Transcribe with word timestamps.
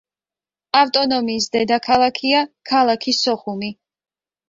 ავტონომიის 0.79 1.47
დედაქალაქია 1.57 2.43
ქალაქი 2.73 3.19
სოხუმი. 3.23 3.75